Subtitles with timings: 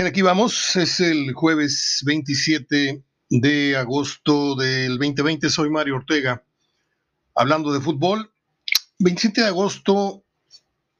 [0.00, 0.76] Bien, aquí vamos.
[0.76, 5.50] Es el jueves 27 de agosto del 2020.
[5.50, 6.42] Soy Mario Ortega,
[7.34, 8.32] hablando de fútbol.
[8.98, 10.24] 27 de agosto,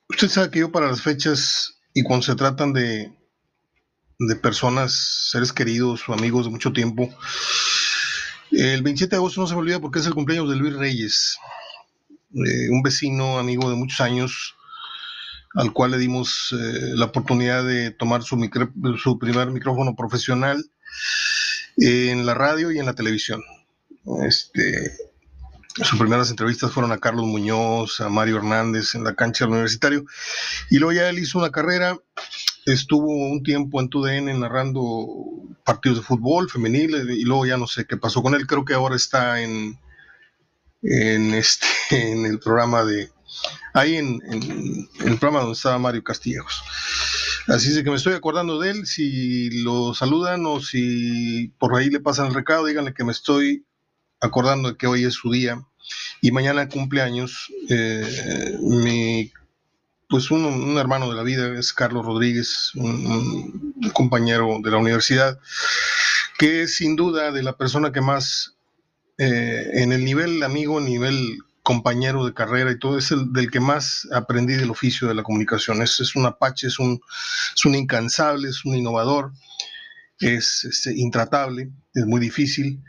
[0.07, 3.11] usted sabe que yo para las fechas y cuando se tratan de,
[4.19, 7.09] de personas, seres queridos o amigos de mucho tiempo,
[8.51, 11.39] el 27 de agosto no se me olvida porque es el cumpleaños de Luis Reyes,
[12.35, 14.57] eh, un vecino, amigo de muchos años,
[15.55, 18.39] al cual le dimos eh, la oportunidad de tomar su,
[19.03, 20.65] su primer micrófono profesional
[21.77, 23.43] en la radio y en la televisión.
[24.27, 24.93] Este,
[25.77, 30.05] sus primeras entrevistas fueron a Carlos Muñoz, a Mario Hernández en la cancha del universitario,
[30.69, 31.97] y luego ya él hizo una carrera,
[32.67, 35.07] estuvo un tiempo en TUDN narrando
[35.65, 38.75] partidos de fútbol femenil, y luego ya no sé qué pasó con él, creo que
[38.75, 39.79] ahora está en,
[40.83, 43.11] en, este, en el programa de,
[43.75, 44.21] ahí en,
[45.01, 46.63] el programa donde estaba Mario Castillejos.
[47.49, 48.87] Así es que me estoy acordando de él.
[48.87, 53.65] Si lo saludan o si por ahí le pasan el recado, díganle que me estoy
[54.21, 55.65] acordando de que hoy es su día
[56.21, 57.53] y mañana cumpleaños.
[57.69, 59.33] Eh, mi,
[60.09, 65.39] pues un, hermano de la vida es Carlos Rodríguez, un, compañero de la universidad,
[66.39, 68.57] que es sin duda de la persona que más
[69.19, 71.39] eh, en el nivel amigo, nivel
[71.71, 75.23] compañero de carrera y todo, es el del que más aprendí del oficio de la
[75.23, 75.83] comunicación.
[75.83, 77.01] Es, es un apache, es un,
[77.55, 79.31] es un incansable, es un innovador,
[80.19, 82.83] es, intratable, es muy difícil,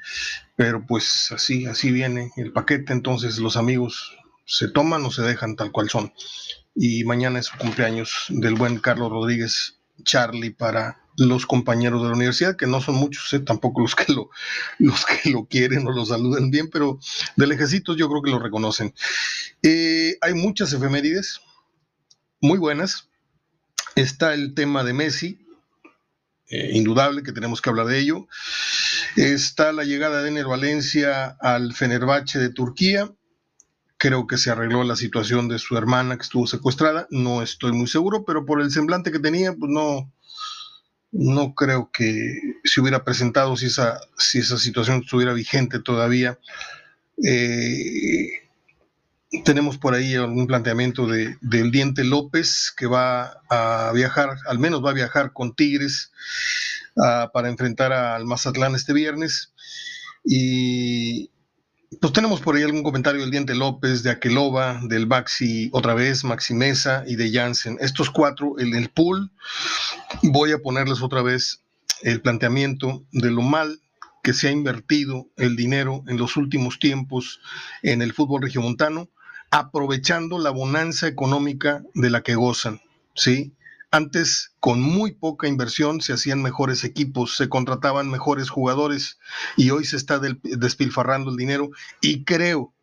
[0.56, 5.56] pero pues así, así viene el paquete, entonces los amigos se toman o se dejan
[5.56, 6.12] tal cual son.
[6.74, 12.16] Y mañana es su cumpleaños del buen Carlos Rodríguez Charlie para los compañeros de la
[12.16, 13.40] universidad, que no son muchos, ¿eh?
[13.40, 14.30] tampoco los que, lo,
[14.80, 17.00] los que lo quieren o lo saludan bien, pero
[17.36, 18.94] del ejército yo creo que lo reconocen.
[19.64, 21.42] Eh, hay muchas efemérides
[22.40, 23.10] muy buenas.
[23.96, 25.46] Está el tema de Messi,
[26.50, 28.28] eh, indudable que tenemos que hablar de ello.
[29.16, 33.12] Está la llegada de Ener Valencia al Fenerbahce de Turquía.
[34.02, 37.06] Creo que se arregló la situación de su hermana que estuvo secuestrada.
[37.12, 40.12] No estoy muy seguro, pero por el semblante que tenía, pues no,
[41.12, 46.40] no creo que se hubiera presentado si esa, si esa situación estuviera vigente todavía.
[47.24, 48.50] Eh,
[49.46, 54.84] tenemos por ahí algún planteamiento de, del Diente López que va a viajar, al menos
[54.84, 56.12] va a viajar con Tigres
[56.98, 59.54] ah, para enfrentar al Mazatlán este viernes.
[60.26, 61.30] Y
[62.00, 66.24] pues tenemos por ahí algún comentario del Diente López, de Aqueloba, del Baxi otra vez,
[66.24, 67.78] Maxi Mesa y de Jansen.
[67.82, 69.32] Estos cuatro en el pool.
[70.24, 71.64] Voy a ponerles otra vez
[72.02, 73.82] el planteamiento de lo mal
[74.24, 77.42] que se ha invertido el dinero en los últimos tiempos
[77.82, 79.10] en el fútbol regiomontano,
[79.50, 82.80] aprovechando la bonanza económica de la que gozan,
[83.16, 83.54] ¿sí?
[83.92, 89.20] Antes, con muy poca inversión, se hacían mejores equipos, se contrataban mejores jugadores
[89.58, 92.74] y hoy se está despilfarrando el dinero y creo,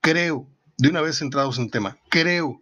[0.00, 2.60] creo, de una vez entrados en tema, creo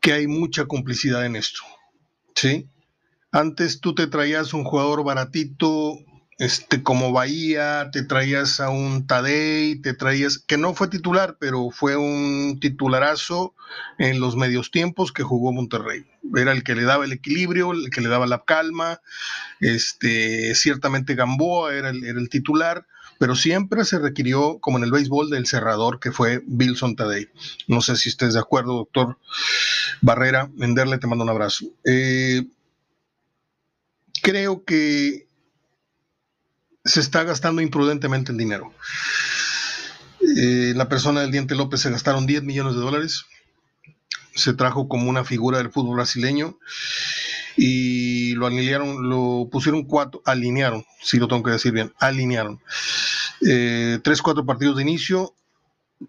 [0.00, 1.60] que hay mucha complicidad en esto.
[2.34, 2.68] ¿Sí?
[3.30, 5.98] Antes tú te traías un jugador baratito
[6.38, 11.70] este, como Bahía, te traías a un Tadei, te traías, que no fue titular, pero
[11.70, 13.54] fue un titularazo
[13.98, 16.04] en los medios tiempos que jugó Monterrey.
[16.36, 19.00] Era el que le daba el equilibrio, el que le daba la calma,
[19.60, 22.86] este, ciertamente Gamboa era el, titular,
[23.18, 27.28] pero siempre se requirió, como en el béisbol, del cerrador que fue Wilson Tadei.
[27.66, 29.18] No sé si estés de acuerdo, doctor
[30.02, 30.50] Barrera.
[30.52, 31.64] Venderle, te mando un abrazo.
[31.84, 32.44] Eh,
[34.20, 35.25] creo que
[36.86, 38.72] se está gastando imprudentemente el dinero.
[40.20, 43.26] Eh, la persona del Diente López se gastaron 10 millones de dólares.
[44.34, 46.58] Se trajo como una figura del fútbol brasileño
[47.56, 52.60] y lo alinearon, lo pusieron cuatro, alinearon, si lo tengo que decir bien, alinearon.
[53.46, 55.34] Eh, tres, cuatro partidos de inicio,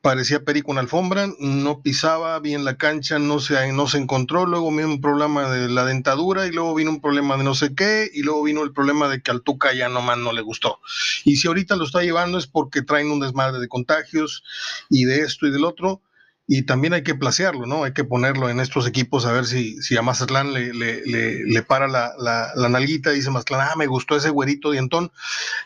[0.02, 4.70] parecía perico en alfombra, no pisaba bien la cancha, no se, no se encontró, luego
[4.70, 8.10] vino un problema de la dentadura y luego vino un problema de no sé qué
[8.14, 10.80] y luego vino el problema de que al Tuca ya nomás no le gustó.
[11.24, 14.44] Y si ahorita lo está llevando es porque traen un desmadre de contagios
[14.90, 16.02] y de esto y del otro
[16.50, 17.84] y también hay que placearlo, ¿no?
[17.84, 21.62] Hay que ponerlo en estos equipos a ver si, si a Mazatlán le, le, le,
[21.62, 25.12] para la, la, la, nalguita y dice Mazatlán, ah, me gustó ese güerito dientón,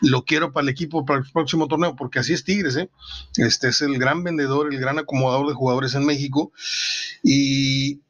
[0.00, 2.90] lo quiero para el equipo para el próximo torneo, porque así es Tigres, ¿eh?
[3.36, 6.52] Este es el gran vendedor, el gran acomodador de jugadores en México.
[7.22, 8.00] Y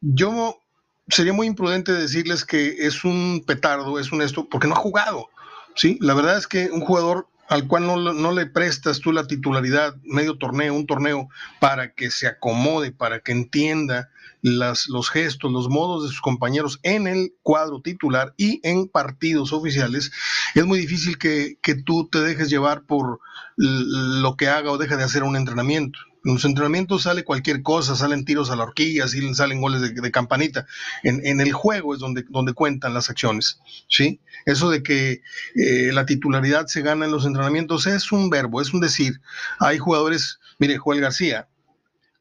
[0.00, 0.60] yo
[1.08, 5.30] sería muy imprudente decirles que es un petardo, es un esto, porque no ha jugado.
[5.74, 9.96] Sí, la verdad es que un jugador al cual no, le prestas tú la titularidad,
[10.04, 11.28] medio torneo, un torneo,
[11.60, 14.10] para que se acomode, para que entienda
[14.42, 19.52] las, los gestos, los modos de sus compañeros en el cuadro titular y en partidos
[19.52, 20.12] oficiales,
[20.54, 23.20] es muy difícil que, que tú te dejes llevar por
[23.56, 25.98] lo que haga o deje de hacer un entrenamiento.
[26.24, 30.66] En los entrenamientos sale cualquier cosa, salen tiros a la horquilla, salen goles de, campanita.
[31.02, 33.60] En, el juego es donde, donde cuentan las acciones.
[33.88, 34.20] ¿sí?
[34.46, 35.20] Eso de que
[35.54, 39.20] eh, la titularidad se gana en los entrenamientos es un verbo, es un decir.
[39.58, 41.48] Hay jugadores, mire, Joel García.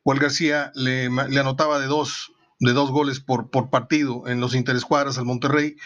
[0.03, 5.23] Joel García le, anotaba de dos, de dos goles por, partido en los interescuadras al
[5.23, 5.77] Monterrey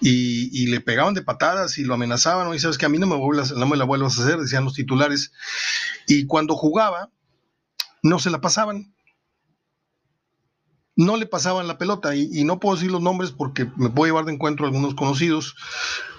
[0.00, 3.16] y, le pegaban de patadas y lo amenazaban, y sabes que a mí no me,
[3.18, 5.32] no me la vuelvas a hacer, decían los titulares.
[6.06, 7.10] Y cuando jugaba,
[8.02, 8.92] no se la pasaban.
[10.98, 14.24] No le pasaban la pelota y, no puedo decir los nombres porque me puedo llevar
[14.24, 15.54] de encuentro a algunos conocidos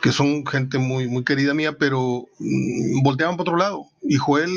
[0.04, 3.86] que son gente muy, muy querida mía, pero mm, volteaban para otro lado.
[4.04, 4.52] Y Joel,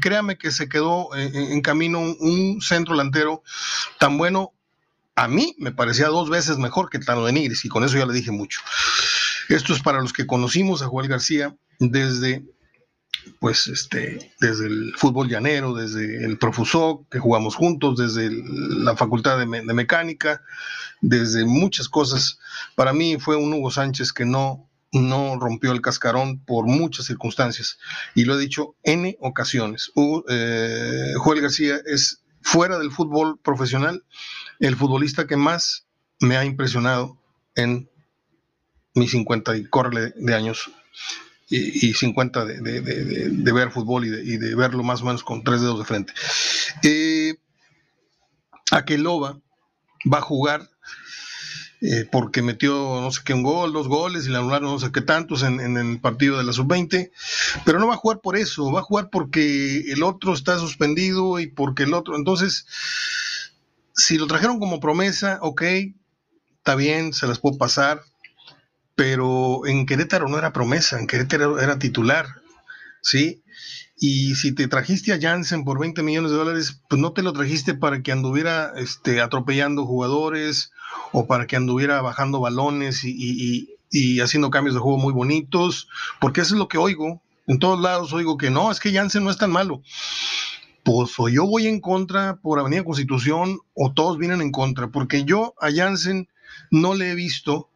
[0.00, 3.42] créame que se quedó en, camino un, centro delantero
[3.98, 4.52] tan bueno.
[5.16, 8.06] A mí me parecía dos veces mejor que Tano de Nigris y con eso ya
[8.06, 8.60] le dije mucho.
[9.48, 12.44] Esto es para los que conocimos a Joel García desde
[13.38, 19.38] pues este, desde el fútbol llanero, desde el Profusoc, que jugamos juntos, desde la facultad
[19.38, 20.42] de, mecánica,
[21.00, 22.38] desde muchas cosas.
[22.74, 27.78] Para mí fue un Hugo Sánchez que no, no rompió el cascarón por muchas circunstancias.
[28.14, 29.92] Y lo he dicho N ocasiones.
[30.28, 34.04] Eh, Joel García es fuera del fútbol profesional
[34.60, 35.86] el futbolista que más
[36.20, 37.18] me ha impresionado
[37.54, 37.90] en
[38.94, 40.70] mis 50 y corre de años
[41.50, 45.84] y, 50 de, ver fútbol y, de, verlo más o menos con tres dedos de
[45.84, 46.12] frente.
[46.82, 47.34] Eh,
[48.70, 49.40] Aqueloba
[50.10, 50.70] va a jugar
[51.82, 54.92] eh, porque metió no sé qué un gol, dos goles y le anularon no sé
[54.92, 57.10] qué tantos en, en el partido de la sub-20,
[57.64, 61.40] pero no va a jugar por eso, va a jugar porque el otro está suspendido
[61.40, 62.66] y porque el otro, entonces,
[63.94, 65.62] si lo trajeron como promesa, ok,
[66.58, 68.02] está bien, se las puedo pasar,
[69.00, 72.26] pero en Querétaro no era promesa, en Querétaro era titular,
[73.00, 73.42] ¿sí?
[73.98, 77.32] Y si te trajiste a Jansen por 20 millones de dólares, pues no te lo
[77.32, 80.70] trajiste para que anduviera este, atropellando jugadores
[81.12, 85.88] o para que anduviera bajando balones y, y, haciendo cambios de juego muy bonitos,
[86.20, 87.22] porque eso es lo que oigo.
[87.46, 89.80] En todos lados oigo que no, es que Jansen no es tan malo.
[90.84, 95.24] Pues o yo voy en contra por Avenida Constitución o todos vienen en contra, porque
[95.24, 96.28] yo a Jansen
[96.70, 97.70] no le he visto,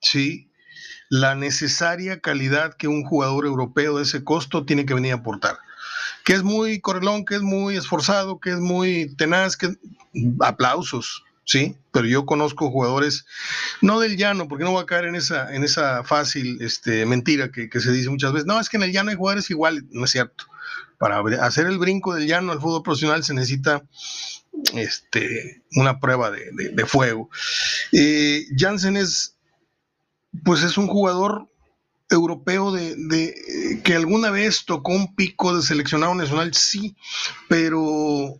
[0.00, 0.50] ¿sí?
[1.08, 5.58] La necesaria calidad que un jugador europeo de ese costo tiene que venir a aportar.
[6.24, 9.74] Que es muy correlón, que es muy esforzado, que es muy tenaz, que
[10.40, 13.26] aplausos, sí, pero yo conozco jugadores,
[13.80, 17.50] no del llano, porque no voy a caer en esa, en esa fácil este, mentira
[17.50, 20.04] que, se dice muchas veces, no, es que en el llano hay jugadores igual, no
[20.04, 20.44] es cierto.
[20.98, 23.82] Para hacer el brinco del llano al fútbol profesional se necesita
[24.74, 27.28] este, una prueba de, fuego.
[27.92, 29.33] Eh, Jansen es
[30.42, 31.48] pues es un jugador
[32.10, 36.96] europeo de, que alguna vez tocó un pico de seleccionado nacional, sí,
[37.48, 38.38] pero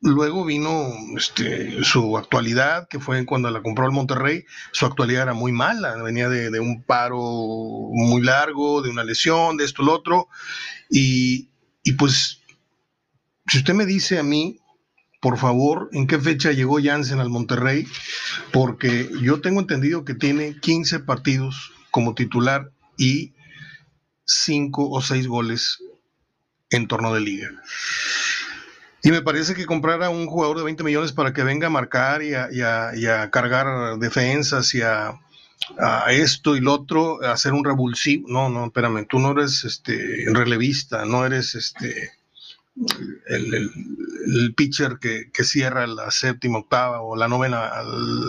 [0.00, 5.34] luego vino este, su actualidad, que fue cuando la compró el Monterrey, su actualidad era
[5.34, 10.28] muy mala, venía de, un paro muy largo, de una lesión, de esto, lo otro,
[10.88, 11.48] y
[11.98, 12.40] pues,
[13.46, 14.61] si usted me dice a mí
[15.22, 17.86] por favor, en qué fecha llegó Jansen al Monterrey,
[18.52, 23.32] porque yo tengo entendido que tiene 15 partidos como titular y
[24.24, 25.78] 5 o 6 goles
[26.70, 27.50] en torno de liga.
[29.04, 31.70] Y me parece que comprar a un jugador de 20 millones para que venga a
[31.70, 35.20] marcar y a, cargar defensas y a,
[36.10, 38.26] esto y lo otro, a hacer un revulsivo.
[38.28, 42.10] No, no, espérame, tú no eres este relevista, no eres este
[43.26, 47.70] el, pitcher que, cierra la séptima, octava o la novena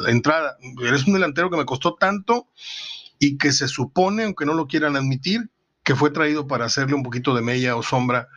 [0.08, 0.58] entrada.
[0.82, 2.48] Eres un delantero que me costó tanto
[3.20, 5.50] y que se supone, aunque no lo quieran admitir,
[5.84, 8.28] que fue traído para hacerle un poquito de mella o sombra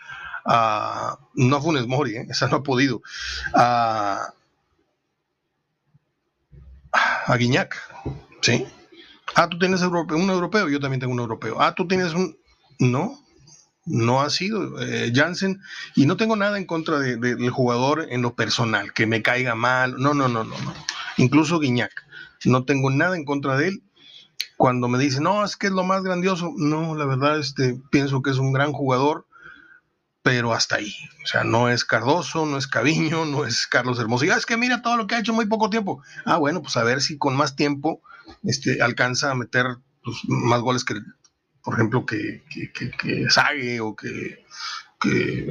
[0.45, 2.27] a, no a Funes Mori, ¿eh?
[2.31, 3.03] esa no ha podido,
[3.55, 4.33] a,
[6.93, 7.77] a Guiñac,
[8.43, 8.67] ¿sí?
[9.35, 11.61] Ah, tú tienes un europeo, yo también tengo un europeo.
[11.61, 12.39] Ah, tú tienes un...
[12.79, 13.19] No,
[13.87, 15.61] no ha sido eh, Jansen
[15.95, 19.95] y no tengo nada en contra del jugador en lo personal, que me caiga mal,
[19.99, 20.75] no, no, no, no, no.
[21.17, 22.05] Incluso Guiñac,
[22.45, 23.83] no tengo nada en contra de él.
[24.57, 28.23] Cuando me dicen, no, es que es lo más grandioso, no, la verdad, este, pienso
[28.23, 29.27] que es un gran jugador,
[30.23, 30.93] pero hasta ahí.
[31.23, 34.25] O sea, no es Cardoso, no es Caviño, no es Carlos Hermoso.
[34.25, 36.03] es que mira todo lo que ha hecho en muy poco tiempo.
[36.25, 38.03] Ah, bueno, pues a ver si con más tiempo
[38.43, 39.67] este, alcanza a meter
[40.03, 40.95] pues, más goles que
[41.67, 44.45] por ejemplo, que, que, que, Sague o que,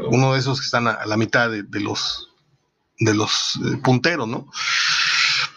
[0.07, 2.29] uno de esos que están a, la mitad de, los,
[2.99, 4.49] de los eh, punteros, ¿no?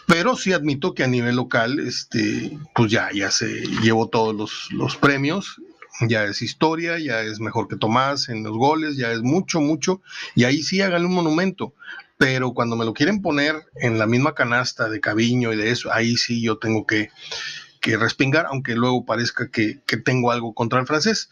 [0.05, 3.47] Pero sí admito que a nivel local, este, pues ya, ya se
[3.81, 5.61] llevó todos los, los premios
[6.07, 10.01] ya es historia, ya es mejor que Tomás en los goles, ya es mucho, mucho,
[10.35, 11.73] y ahí sí háganle un monumento.
[12.17, 15.91] Pero cuando me lo quieren poner en la misma canasta de Caviño y de eso,
[15.93, 17.11] ahí sí yo tengo que,
[17.79, 21.29] que respingar, aunque luego parezca que, que, tengo algo contra el francés.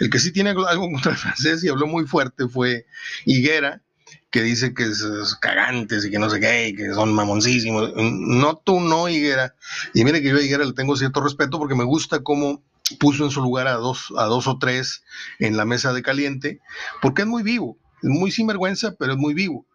[0.00, 2.86] El que sí tiene algo contra el francés y habló muy fuerte fue
[3.24, 3.82] Higuera,
[4.30, 5.04] que dice que es,
[5.40, 7.92] cagantes y que no sé qué, que son mamoncísimos.
[7.96, 9.54] No, tú no, Higuera.
[9.94, 12.62] Y mire que yo a Higuera le tengo cierto respeto porque me gusta cómo
[12.98, 15.02] puso en su lugar a dos, a dos o tres
[15.38, 16.60] en la mesa de caliente,
[17.02, 19.66] porque es muy vivo, es muy sinvergüenza, pero es muy vivo.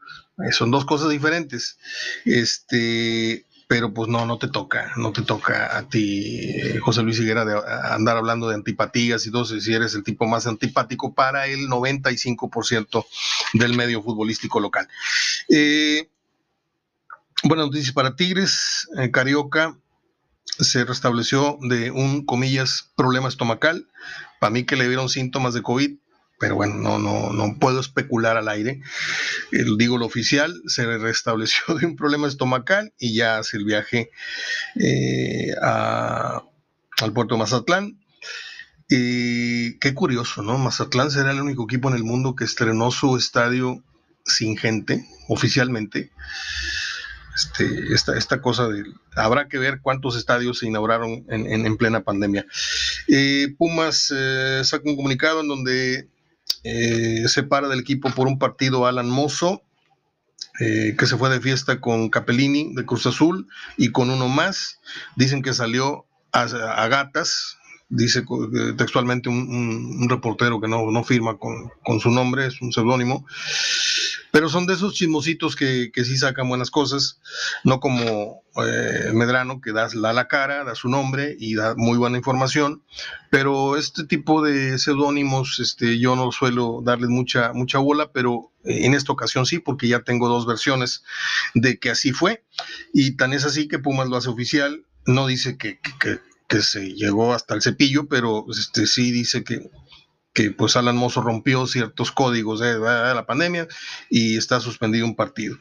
[0.48, 1.78] Eh, son dos cosas diferentes.
[2.26, 7.18] Este, pero pues no, no te toca, no te toca a ti, eh, José Luis
[7.20, 11.48] Higuera, de andar hablando de antipatías y todo, si eres el tipo más antipático para
[11.48, 13.06] el 95%
[13.54, 14.90] del medio futbolístico local.
[15.48, 16.10] Eh,
[17.44, 19.78] buenas noticias para Tigres, Carioca,
[20.60, 23.88] se restableció de un, comillas, problema estomacal.
[24.42, 25.96] Para mí que le dieron síntomas de COVID,
[26.42, 28.82] pero bueno, no, no, no puedo especular al aire.
[29.78, 34.10] Digo lo oficial, se restableció de un problema estomacal y ya hace el viaje
[34.76, 38.00] eh, al puerto de Mazatlán.
[38.90, 40.58] Y qué curioso, ¿no?
[40.58, 43.84] Mazatlán será el único equipo en el mundo que estrenó su estadio
[44.26, 46.12] sin gente, oficialmente.
[47.36, 48.84] Este, esta, esta cosa de...
[49.16, 52.48] Habrá que ver cuántos estadios se inauguraron en, plena pandemia.
[53.08, 56.10] Eh, Pumas eh, saca un comunicado en donde
[56.64, 59.62] eh, separa del equipo por un partido Alan Mozo,
[60.60, 64.80] que se fue de fiesta con Capellini de Cruz Azul y con uno más.
[65.16, 67.58] Dicen que salió a, gatas,
[67.90, 68.24] dice
[68.78, 73.26] textualmente un, reportero que no, no firma con, con, su nombre, es un seudónimo,
[74.32, 77.20] pero son de esos chismositos que, que sí sacan buenas cosas,
[77.64, 82.18] no como eh, Medrano, que da la, cara, da su nombre y da muy buena
[82.18, 82.84] información.
[83.30, 88.94] Pero este tipo de seudónimos, este, yo no suelo darles mucha, mucha bola, pero en
[88.94, 91.04] esta ocasión sí, porque ya tengo dos versiones
[91.54, 92.44] de que así fue.
[92.94, 94.86] Y tan es así que Pumas lo hace oficial.
[95.06, 99.70] No dice que, que, que se llegó hasta el cepillo, pero este, sí dice que,
[100.34, 103.68] que pues Alan Mozo rompió ciertos códigos de, la pandemia
[104.10, 105.58] y está suspendido un partido.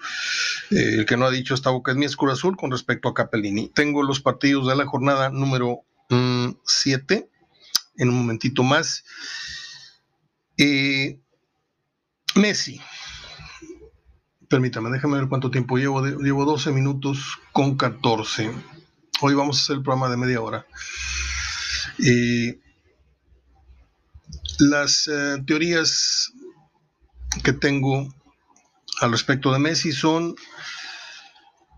[0.70, 3.14] Eh, el que no ha dicho esta boca es mi escura azul con respecto a
[3.14, 3.68] Capellini.
[3.68, 5.80] Tengo los partidos de la jornada número
[6.64, 7.28] 7
[7.96, 9.04] mm, en un momentito más.
[10.56, 11.18] Eh,
[12.34, 12.80] Messi.
[14.48, 16.04] Permítame, déjame ver cuánto tiempo llevo.
[16.04, 18.50] Llevo 12 minutos con 14.
[19.20, 20.66] Hoy vamos a hacer el programa de media hora.
[21.98, 22.58] Eh,
[24.60, 26.32] las eh, teorías
[27.42, 28.08] que tengo
[29.00, 30.34] al respecto de Messi son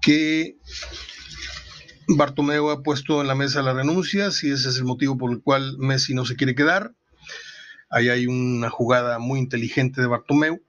[0.01, 0.57] que
[2.09, 5.41] Bartomeu ha puesto en la mesa la renuncia, si ese es el motivo por el
[5.41, 6.93] cual Messi no se quiere quedar.
[7.91, 10.61] Ahí hay una jugada muy inteligente de Bartomeu,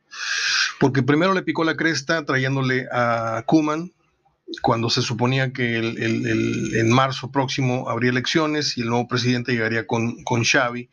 [0.80, 3.92] porque primero le picó la cresta trayéndole a Kuman,
[4.62, 10.24] cuando se suponía que en marzo próximo habría elecciones y el nuevo presidente llegaría con,
[10.24, 10.90] con Xavi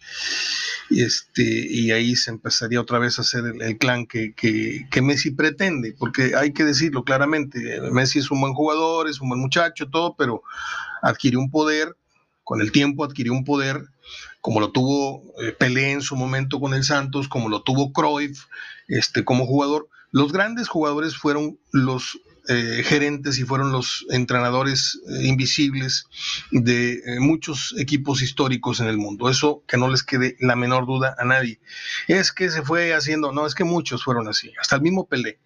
[0.91, 5.31] y, este, y ahí se empezaría otra vez a hacer el, clan que, que, Messi
[5.31, 9.89] pretende, porque hay que decirlo claramente, Messi es un buen jugador, es un buen muchacho,
[9.89, 10.43] todo, pero
[11.01, 11.97] adquirió un poder,
[12.43, 13.87] con el tiempo adquirió un poder,
[14.41, 18.47] como lo tuvo eh, Pelé en su momento con el Santos, como lo tuvo Cruyff
[18.89, 19.89] este, como jugador.
[20.11, 22.19] Los grandes jugadores fueron los
[22.49, 26.07] eh, gerentes y fueron los entrenadores eh, invisibles
[26.51, 29.29] de eh, muchos equipos históricos en el mundo.
[29.29, 31.61] Eso que no les quede la menor duda a nadie.
[32.09, 35.39] Es que se fue haciendo, no, es que muchos fueron así, hasta el mismo Pelé,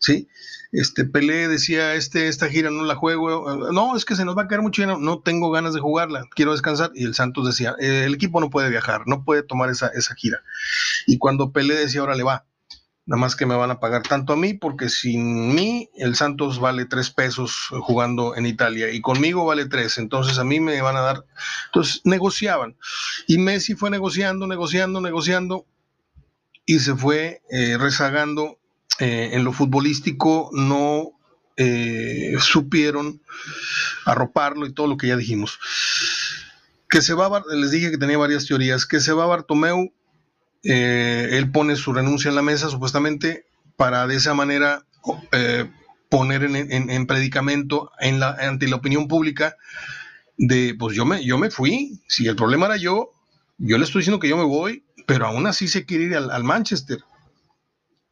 [0.00, 0.28] ¿sí?
[0.72, 4.42] Este Pelé decía, este, esta gira no la juego, no, es que se nos va
[4.42, 6.90] a caer mucho dinero, no tengo ganas de jugarla, quiero descansar.
[6.94, 10.42] Y el Santos decía, el equipo no puede viajar, no puede tomar esa, esa gira.
[11.06, 12.46] Y cuando Pelé decía, ahora le va,
[13.06, 16.58] Nada más que me van a pagar tanto a mí, porque sin mí el Santos
[16.58, 19.98] vale tres pesos jugando en Italia y conmigo vale tres.
[19.98, 21.24] Entonces a mí me van a dar.
[21.66, 22.76] Entonces negociaban.
[23.26, 25.66] Y Messi fue negociando, negociando, negociando
[26.64, 28.58] y se fue eh, rezagando
[28.98, 30.48] eh, en lo futbolístico.
[30.54, 31.10] No
[31.58, 33.20] eh, supieron
[34.06, 35.58] arroparlo y todo lo que ya dijimos.
[36.88, 39.92] Que se va, les dije que tenía varias teorías, que se va Bartomeu
[40.64, 44.84] eh, él pone su renuncia en la mesa supuestamente para de esa manera
[45.32, 45.70] eh,
[46.08, 49.56] poner en, predicamento en la, ante la opinión pública
[50.36, 53.10] de, pues yo me, yo me fui, si el problema era yo,
[53.58, 56.44] Yo le estoy diciendo que yo me voy, pero aún así se quiere ir al,
[56.44, 56.98] Manchester.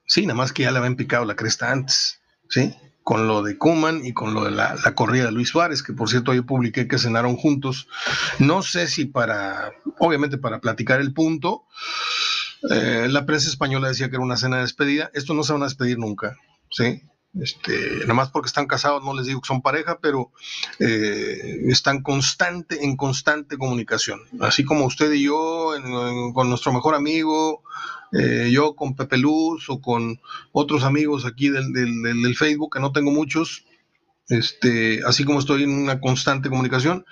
[0.07, 2.75] Sí, nada más que ya le habían picado la cresta antes, ¿sí?
[3.03, 6.09] Con lo de Kuman y con lo de la, corrida de Luis Suárez, que por
[6.09, 7.89] cierto yo publiqué que cenaron juntos.
[8.39, 11.65] No sé si para, obviamente para platicar el punto.
[12.71, 15.11] Eh, la prensa española decía que era una cena de despedida.
[15.15, 16.37] Esto no se van a despedir nunca,
[16.71, 17.03] ¿sí?
[17.41, 20.33] Este, nada más porque están casados, no les digo que son pareja, pero
[20.79, 24.21] eh, están constante, en constante comunicación.
[24.41, 25.73] Así como usted y yo,
[26.35, 27.63] con nuestro mejor amigo,
[28.13, 30.21] eh, yo con Pepe Luz o con
[30.53, 33.65] otros amigos aquí del, del, Facebook, que no tengo muchos,
[34.29, 37.05] este, así como estoy en una constante comunicación.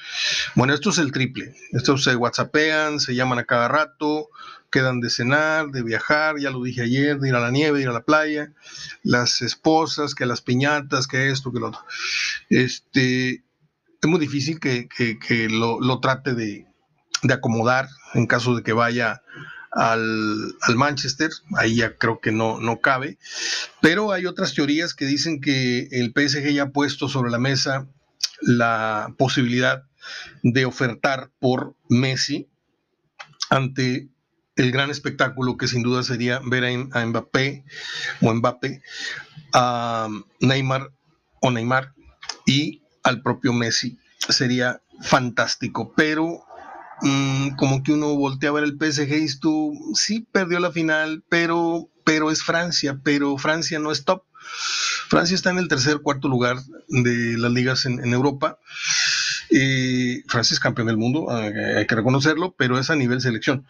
[0.54, 1.54] Bueno, esto es el triple.
[1.72, 4.28] Estos se whatsappean, se llaman a cada rato,
[4.70, 7.84] quedan de cenar, de viajar, ya lo dije ayer, de ir a la nieve, de
[7.84, 8.52] ir a la playa,
[9.02, 11.80] las esposas, que las piñatas, que esto, que lo otro.
[12.48, 13.44] Este,
[14.02, 14.88] es muy difícil que,
[15.50, 16.66] lo, trate de,
[17.30, 19.22] acomodar en caso de que vaya
[19.70, 23.18] al, Manchester, ahí ya creo que no, no cabe,
[23.80, 27.86] pero hay otras teorías que dicen que el PSG ya ha puesto sobre la mesa
[28.40, 29.84] la posibilidad
[30.42, 32.48] de ofertar por Messi
[33.50, 34.08] ante
[34.56, 37.64] el gran espectáculo que sin duda sería ver a, Mbappé
[38.20, 38.82] o Mbappé,
[39.52, 40.08] a
[40.40, 40.92] Neymar
[41.40, 41.94] o Neymar
[42.46, 43.98] y al propio Messi.
[44.28, 46.44] Sería fantástico, pero
[47.02, 49.28] mm, como que uno voltea a ver el PSG y
[49.94, 54.22] sí perdió la final, pero, pero es Francia, pero Francia no es top.
[55.08, 56.56] Francia está en el tercer, cuarto lugar
[56.88, 58.58] de las ligas en, Europa
[60.28, 63.66] Francia es campeón del mundo, hay que reconocerlo, pero es a nivel selección.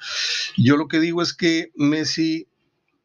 [0.57, 2.47] Yo lo que digo es que Messi,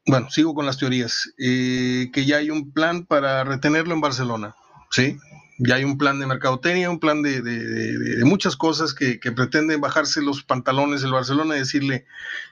[0.05, 4.55] bueno, sigo con las teorías, eh, que ya hay un plan para retenerlo en Barcelona,
[4.91, 5.17] ¿sí?
[5.57, 10.43] Ya hay un plan de mercadotecnia, un plan de, muchas cosas que, pretenden bajarse los
[10.43, 12.05] pantalones del Barcelona y decirle,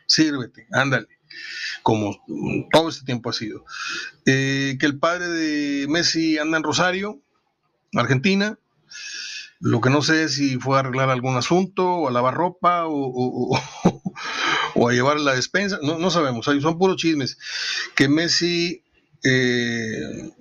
[0.06, 1.08] sírvete, ándale
[1.82, 2.16] como
[2.72, 3.66] todo este tiempo ha sido.
[4.26, 7.22] Eh, que el padre de Messi anda en Rosario,
[7.94, 8.58] Argentina,
[9.60, 12.84] lo que no sé es si fue a arreglar algún asunto, o a lavar ropa,
[12.86, 13.58] o,
[14.90, 17.38] a llevar la despensa, no, no sabemos, son puros chismes.
[17.96, 18.84] Que Messi
[19.24, 20.32] eh,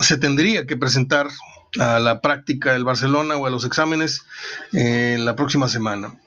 [0.00, 1.28] se tendría que presentar
[1.78, 4.22] a la práctica del Barcelona o a los exámenes
[4.72, 6.18] en la próxima semana.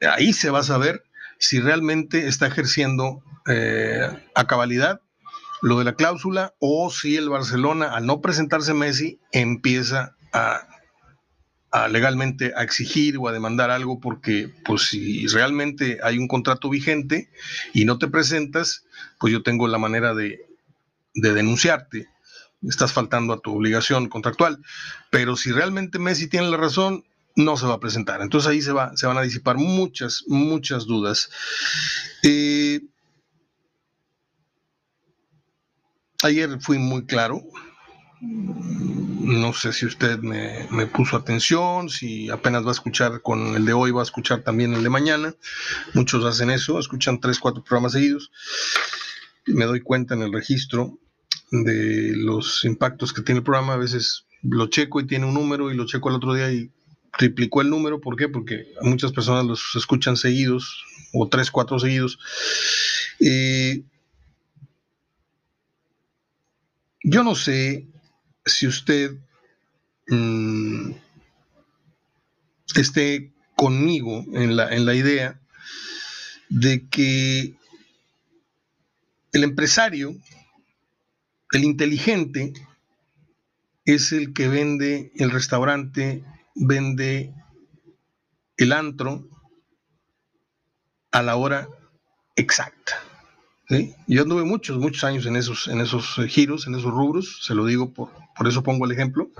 [0.00, 1.04] Ahí se va a saber
[1.38, 5.00] si realmente está ejerciendo eh, a cabalidad
[5.62, 10.68] lo de la cláusula o si el Barcelona, al no presentarse Messi, empieza a
[11.90, 17.30] legalmente a exigir o a demandar algo porque pues si realmente hay un contrato vigente
[17.72, 18.84] y no te presentas,
[19.18, 20.40] pues yo tengo la manera de,
[21.14, 22.08] denunciarte.
[22.68, 24.60] Estás faltando a tu obligación contractual.
[25.10, 27.04] Pero si realmente Messi tiene la razón,
[27.36, 28.22] no se va a presentar.
[28.22, 31.30] Entonces ahí se, va, se van a disipar muchas, muchas dudas.
[32.22, 32.80] Eh,
[36.22, 37.42] ayer fui muy claro
[39.24, 43.72] no sé si usted me, puso atención, si apenas va a escuchar con el de
[43.72, 45.34] hoy, va a escuchar también el de mañana.
[45.94, 48.30] Muchos hacen eso, escuchan tres, cuatro programas seguidos.
[49.46, 50.98] Me doy cuenta en el registro
[51.50, 53.74] de los impactos que tiene el programa.
[53.74, 56.70] A veces lo checo y tiene un número y lo checo el otro día y
[57.16, 58.00] triplicó el número.
[58.00, 58.28] ¿Por qué?
[58.28, 62.18] Porque muchas personas los escuchan seguidos o tres, cuatro seguidos.
[67.06, 67.86] yo no sé
[68.46, 69.16] si usted
[70.08, 70.92] mm,
[72.76, 75.40] esté conmigo en la, en la idea
[76.48, 77.54] de que
[79.32, 80.16] el empresario,
[81.54, 82.52] el inteligente,
[83.84, 87.32] es el que vende el restaurante, vende
[88.56, 89.28] el antro
[91.12, 91.68] a la hora
[92.34, 93.00] exacta.
[94.06, 97.64] Yo anduve muchos, muchos años en esos, en esos giros, en esos rubros, se lo
[97.64, 99.30] digo, por, por eso pongo el ejemplo,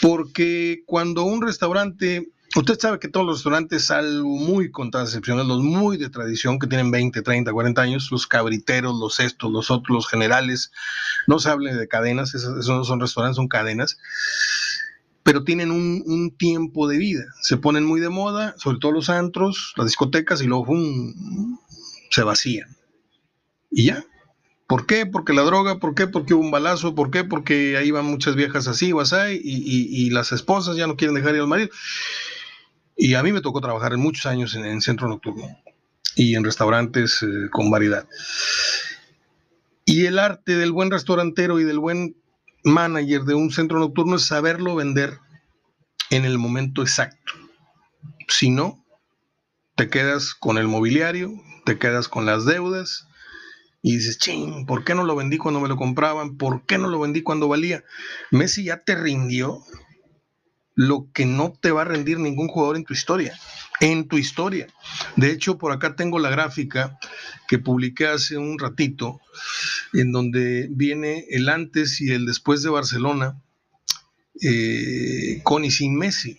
[0.00, 5.62] porque cuando un restaurante, usted sabe que todos los restaurantes, salvo muy contadas excepciones, los
[5.62, 9.94] muy de tradición, que tienen 20, 30, 40 años, los cabriteros, los estos, los otros,
[9.94, 10.72] los generales,
[11.26, 13.98] no se hable de cadenas, esos, no son restaurantes, son cadenas,
[15.22, 19.74] pero tienen un, tiempo de vida, se ponen muy de moda, sobre todo los antros,
[19.76, 20.66] las discotecas, y luego
[22.10, 22.78] se vacían
[23.70, 24.04] y ya.
[24.66, 25.06] ¿Por qué?
[25.06, 26.06] Porque la droga, ¿por qué?
[26.06, 27.24] Porque hubo un balazo, ¿por qué?
[27.24, 31.40] Porque ahí van muchas viejas así, y, y, las esposas ya no quieren dejar ir
[31.40, 31.70] al marido.
[33.00, 35.46] Y a mí me tocó trabajar en muchos años en, centro nocturno
[36.16, 38.08] y en restaurantes eh, con variedad.
[39.84, 42.16] Y el arte del buen restaurantero y del buen
[42.64, 45.20] manager de un centro nocturno es saberlo vender
[46.10, 47.34] en el momento exacto.
[48.26, 48.84] Si no,
[49.76, 51.32] te quedas con el mobiliario,
[51.64, 53.06] te quedas con las deudas
[53.80, 56.36] y dices, ching, ¿por qué no lo vendí cuando me lo compraban?
[56.36, 57.84] ¿Por qué no lo vendí cuando valía?
[58.32, 59.62] Messi ya te rindió
[60.78, 63.36] lo que no te va a rendir ningún jugador en tu historia.
[63.80, 64.68] En tu historia.
[65.16, 66.96] De hecho, por acá tengo la gráfica
[67.48, 69.20] que publiqué hace un ratito,
[69.92, 73.42] en donde viene el antes y el después de Barcelona,
[74.40, 76.38] eh, con y sin Messi.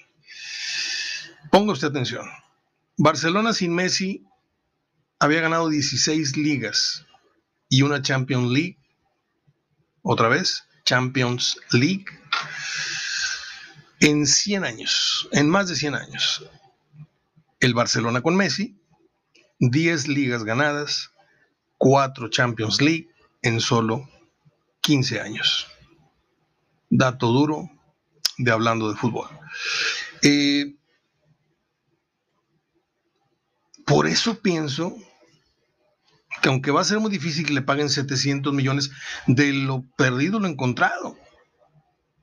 [1.51, 2.25] Ponga usted atención.
[2.95, 4.23] Barcelona sin Messi
[5.19, 7.05] había ganado 16 ligas
[7.67, 8.77] y una Champions League.
[10.01, 12.05] Otra vez, Champions League.
[13.99, 16.45] En 100 años, en más de 100 años.
[17.59, 18.79] El Barcelona con Messi,
[19.59, 21.11] 10 ligas ganadas,
[21.77, 23.09] 4 Champions League
[23.41, 24.09] en solo
[24.81, 25.67] 15 años.
[26.89, 27.69] Dato duro
[28.37, 29.27] de hablando de fútbol.
[30.21, 30.79] Eh,
[33.89, 34.95] Por eso pienso
[36.43, 38.91] que aunque va a ser muy difícil que le paguen 700 millones
[39.25, 41.17] de lo perdido, lo encontrado.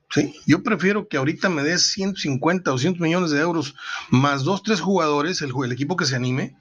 [0.09, 0.33] ¿Sí?
[0.45, 3.75] Yo prefiero que ahorita me des 150 o 100 millones de euros
[4.09, 6.55] más dos, tres jugadores, el, equipo que se anime,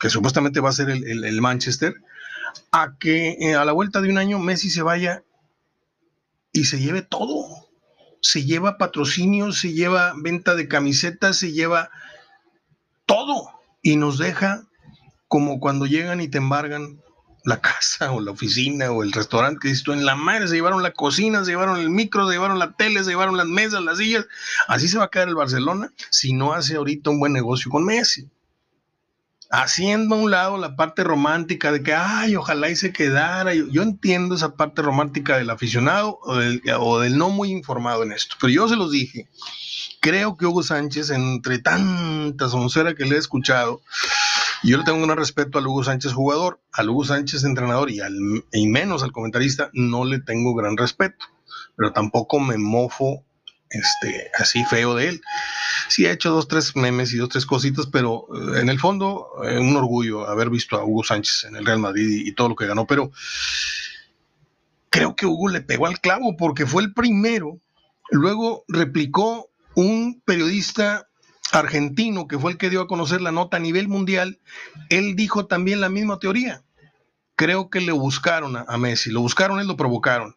[0.00, 1.94] que supuestamente va a ser el, Manchester,
[2.72, 5.22] a que eh, a la vuelta de un año Messi se vaya
[6.52, 7.68] y se lleve todo.
[8.20, 11.90] Se lleva patrocinio, se lleva venta de camisetas, se lleva
[13.06, 13.48] todo
[13.80, 14.66] y nos deja
[15.28, 17.00] como cuando llegan y te embargan
[17.44, 20.82] la casa o la oficina o el restaurante que tú en la madre se llevaron
[20.82, 23.98] la cocina, se llevaron el micro, se llevaron la tele, se llevaron las mesas, las
[23.98, 24.26] sillas.
[24.66, 27.84] Así se va a quedar el Barcelona si no hace ahorita un buen negocio con
[27.84, 28.28] Messi.
[29.50, 33.54] Haciendo a un lado la parte romántica de que, ay, ojalá y se quedara.
[33.54, 38.52] Yo, entiendo esa parte romántica del aficionado o del, no muy informado en esto, pero
[38.52, 39.26] yo se los dije
[40.00, 43.80] creo que Hugo Sánchez, entre tanta soncera que le he escuchado,
[44.62, 48.16] yo le tengo un respeto al Hugo Sánchez jugador, al Hugo Sánchez entrenador y, al,
[48.52, 51.26] y menos al comentarista, no le tengo gran respeto,
[51.76, 53.24] pero tampoco me mofo
[53.70, 55.22] este, así feo de él.
[55.88, 59.28] Sí ha hecho dos, tres memes y dos, tres cositas, pero eh, en el fondo
[59.44, 62.56] eh, un orgullo haber visto a Hugo Sánchez en el Real Madrid y todo lo
[62.56, 63.10] que ganó, pero
[64.90, 67.60] creo que Hugo le pegó al clavo porque fue el primero,
[68.10, 71.07] luego replicó un periodista
[71.52, 74.38] argentino que fue el que dio a conocer la nota a nivel mundial,
[74.90, 76.62] él dijo también la misma teoría.
[77.36, 80.34] Creo que le buscaron a, Messi, lo buscaron, él lo provocaron.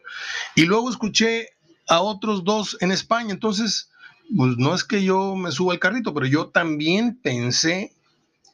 [0.54, 1.48] Y luego escuché
[1.88, 3.90] a otros dos en España, entonces,
[4.36, 7.92] pues no es que yo me suba al carrito, pero yo también pensé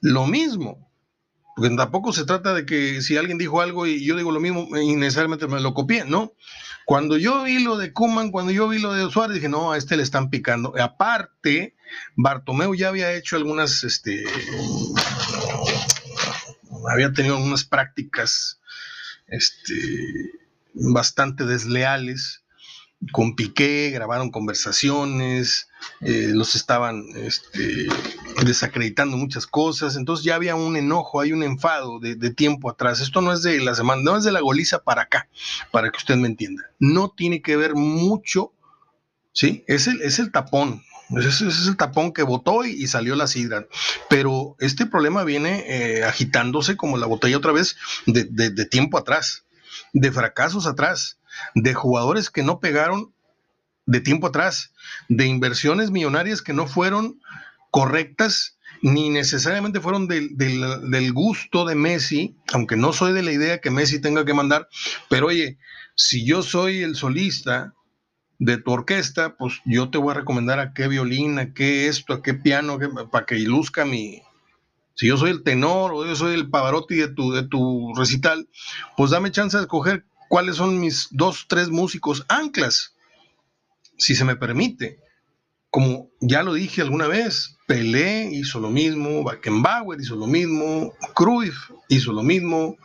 [0.00, 0.87] lo mismo.
[1.58, 4.68] Porque tampoco se trata de que si alguien dijo algo y yo digo lo mismo
[4.76, 6.34] y necesariamente me lo copié, ¿no?
[6.84, 9.76] Cuando yo vi lo de Kuman, cuando yo vi lo de Suárez, dije, no, a
[9.76, 10.72] este le están picando.
[10.80, 11.74] Aparte,
[12.14, 14.24] Bartomeu ya había hecho algunas, este,
[16.88, 18.60] había tenido algunas prácticas,
[19.26, 19.74] este,
[20.74, 22.44] bastante desleales
[23.10, 25.68] con Piqué, grabaron conversaciones,
[26.02, 27.88] eh, los estaban este,
[28.44, 33.00] desacreditando muchas cosas, entonces ya había un enojo, hay un enfado de, tiempo atrás.
[33.00, 35.28] Esto no es de la semana, no es de la goliza para acá,
[35.70, 36.64] para que usted me entienda.
[36.78, 38.52] No tiene que ver mucho,
[39.32, 39.64] ¿sí?
[39.66, 43.66] Es el, es el tapón, ese, es el tapón que votó y, salió la sidra.
[44.08, 49.44] Pero este problema viene eh, agitándose como la botella otra vez de tiempo atrás,
[49.92, 51.18] de fracasos atrás
[51.54, 53.12] de jugadores que no pegaron
[53.86, 54.72] de tiempo atrás,
[55.08, 57.20] de inversiones millonarias que no fueron
[57.70, 63.70] correctas ni necesariamente fueron del, gusto de Messi, aunque no soy de la idea que
[63.70, 64.68] Messi tenga que mandar,
[65.08, 65.58] pero oye,
[65.96, 67.74] si yo soy el solista
[68.38, 72.14] de tu orquesta, pues yo te voy a recomendar a qué violín, a qué esto,
[72.14, 72.78] a qué piano,
[73.10, 74.22] para que iluzca mi...
[74.94, 78.48] Si yo soy el tenor o yo soy el Pavarotti de tu, de tu recital,
[78.96, 82.94] pues dame chance de escoger cuáles son mis dos, tres músicos anclas,
[83.96, 84.98] si se me permite.
[85.70, 91.70] Como ya lo dije alguna vez, Pelé hizo lo mismo, Beckenbauer hizo lo mismo, Cruyff
[91.88, 92.76] hizo lo mismo,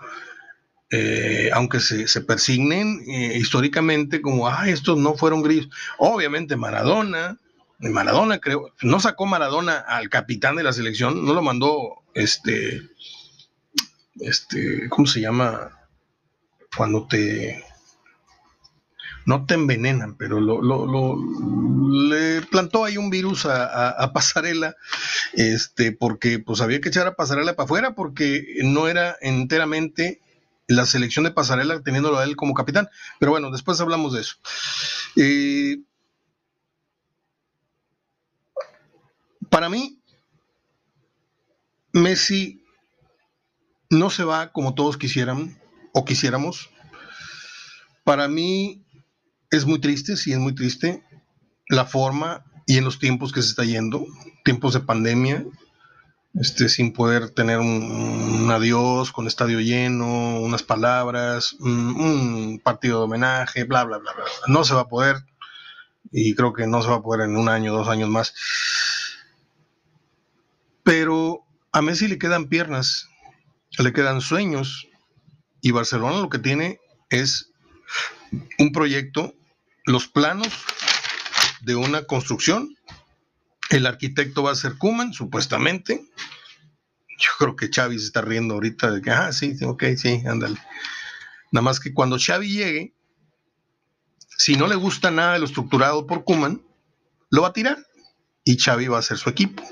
[0.92, 5.68] eh, aunque se, persignen eh, históricamente como, ah, estos no fueron gris.
[5.98, 7.38] Obviamente Maradona,
[7.80, 12.82] Maradona creo, no sacó Maradona al capitán de la selección, no lo mandó, este,
[14.20, 15.72] este, ¿cómo se llama?
[16.76, 17.64] cuando te
[19.26, 21.18] no te envenenan, pero lo,
[22.10, 24.76] le plantó ahí un virus a, Pasarela,
[25.34, 30.22] este, porque pues había que echar a Pasarela para afuera, porque no era enteramente
[30.68, 32.90] la selección de Pasarela teniéndolo a él como capitán.
[33.20, 34.36] Pero bueno, después hablamos de eso.
[35.16, 35.80] Eh,
[39.50, 40.00] para mí,
[41.92, 42.64] Messi
[43.90, 45.60] no se va como todos quisieran
[45.94, 46.72] o quisiéramos.
[48.04, 48.84] Para mí
[49.54, 51.04] es muy triste, sí es muy triste
[51.70, 54.06] la forma y en los tiempos que se está yendo,
[54.44, 55.46] tiempos de pandemia,
[56.34, 63.64] este, sin poder tener un, adiós con estadio lleno, unas palabras, un, partido de homenaje,
[63.66, 64.26] bla, bla, bla, bla.
[64.48, 65.18] No se va a poder
[66.12, 68.34] y creo que no se va a poder en un año, dos años más.
[70.82, 73.08] Pero a Messi le quedan piernas,
[73.78, 74.88] le quedan sueños
[75.62, 76.80] y Barcelona lo que tiene
[77.12, 77.52] es
[78.58, 79.36] un proyecto,
[79.86, 80.50] los planos
[81.62, 82.76] de una construcción.
[83.70, 86.06] El arquitecto va a ser Kuman, supuestamente.
[87.18, 90.58] Yo creo que Xavi se está riendo ahorita de que, ah, sí, ok, sí, ándale.
[91.52, 92.94] Nada más que cuando Xavi llegue,
[94.38, 96.62] si no le gusta nada de lo estructurado por Kuman,
[97.30, 97.78] lo va a tirar
[98.44, 99.64] y Xavi va a ser su equipo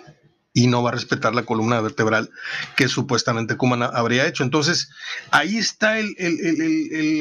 [0.54, 2.30] y no va a respetar la columna vertebral
[2.76, 4.44] que supuestamente Kuman habría hecho.
[4.44, 4.90] Entonces,
[5.32, 6.14] ahí está el,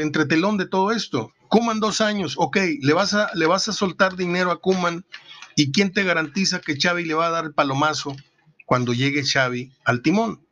[0.01, 1.33] entretelón de todo esto.
[1.49, 5.05] Kuman dos años, ok, le vas, a, le vas a soltar dinero a Kuman
[5.57, 8.17] y ¿quién te garantiza que Xavi le va a dar el palomazo
[8.67, 10.47] cuando llegue Xavi al timón?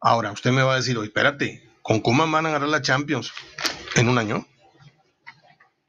[0.00, 3.32] Ahora, usted me va a decir, oye, espérate, con Kuman van a ganar la Champions
[3.94, 4.46] en un año,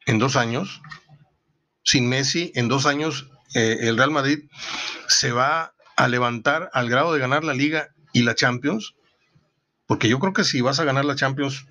[0.05, 0.81] en dos años,
[1.83, 4.49] sin Messi, en dos años eh, el Real Madrid
[5.07, 8.95] se va a levantar al grado de ganar la liga y la Champions,
[9.85, 11.65] porque yo creo que si vas a ganar la Champions,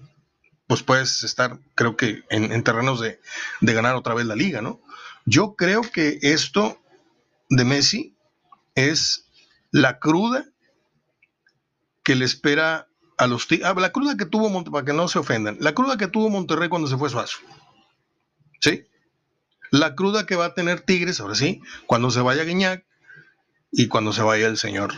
[0.66, 3.20] pues puedes estar, creo que, en, terrenos de,
[3.60, 4.80] ganar otra vez la liga, ¿no?
[5.24, 6.80] Yo creo que esto
[7.48, 8.16] de Messi
[8.74, 9.26] es
[9.70, 10.46] la cruda
[12.02, 15.56] que le espera a los ah, la cruda que tuvo para que no se ofendan,
[15.60, 17.38] la cruda que tuvo Monterrey cuando se fue Suazo.
[18.60, 18.86] ¿Sí?
[19.72, 22.84] La cruda que va a tener Tigres, ahora sí, cuando se vaya Guiñac
[23.70, 24.92] y cuando se vaya el señor,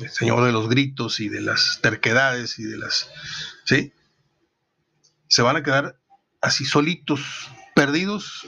[0.00, 3.10] el señor de los gritos y de las terquedades y de las,
[3.64, 3.92] ¿sí?
[5.26, 5.98] Se van a quedar
[6.40, 8.46] así solitos, perdidos,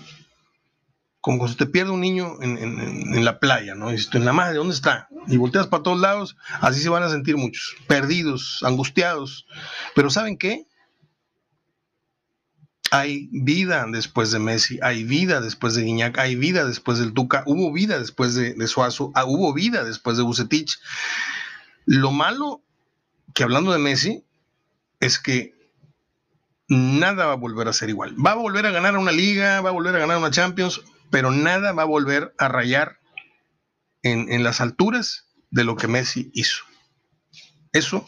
[1.20, 3.92] como cuando te pierde un niño en, la playa, ¿no?
[3.92, 5.08] Y en la madre, ¿dónde está?
[5.26, 9.44] Y volteas para todos lados, así se van a sentir muchos, perdidos, angustiados.
[9.96, 10.68] Pero ¿saben qué?
[12.96, 17.42] Hay vida después de Messi, hay vida después de Guiñac, hay vida después del Tuca,
[17.46, 20.78] hubo vida después de, Suazo, ah, hubo vida después de Bucetich.
[21.84, 22.62] Lo malo
[23.34, 24.24] que hablando de Messi
[25.00, 25.54] es que
[26.68, 28.16] nada va a volver a ser igual.
[28.24, 30.80] Va a volver a ganar una liga, va a volver a ganar una Champions,
[31.10, 32.98] pero nada va a volver a rayar
[34.02, 36.64] en, las alturas de lo que Messi hizo.
[37.72, 38.06] Eso,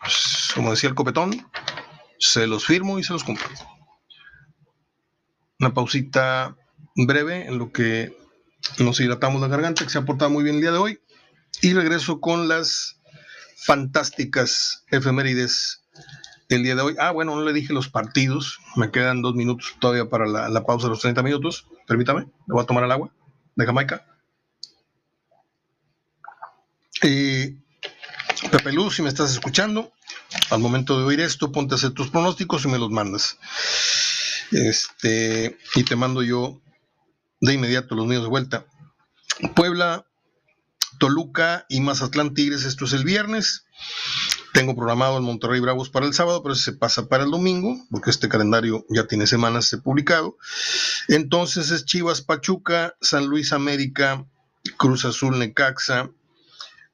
[0.00, 1.46] pues, como decía el copetón,
[2.18, 3.46] se los firmo y se los cumplo
[5.62, 6.56] una pausita
[6.96, 8.18] breve en lo que
[8.78, 11.00] nos hidratamos la garganta, que se ha portado muy bien el día de hoy.
[11.60, 13.00] Y regreso con las
[13.64, 15.84] fantásticas efemérides
[16.48, 16.96] el día de hoy.
[16.98, 18.58] Ah, bueno, no le dije los partidos.
[18.74, 21.68] Me quedan dos minutos todavía para la, pausa de los 30 minutos.
[21.86, 23.14] Permítame, le voy a tomar el agua
[23.54, 24.04] de Jamaica.
[27.04, 27.52] Y
[28.50, 29.92] Pepe Luz, si me estás escuchando,
[30.50, 33.38] al momento de oír esto, ponte a hacer tus pronósticos y me los mandas.
[34.52, 36.60] Este, y te mando yo
[37.40, 38.66] de inmediato los míos de vuelta.
[39.54, 40.06] Puebla,
[40.98, 43.64] Toluca y Mazatlán Tigres, esto es el viernes.
[44.52, 48.10] Tengo programado el Monterrey Bravos para el sábado, pero se pasa para el domingo, porque
[48.10, 50.36] este calendario ya tiene semanas publicado.
[51.08, 54.26] Entonces es Chivas Pachuca, San Luis América,
[54.76, 56.10] Cruz Azul Necaxa,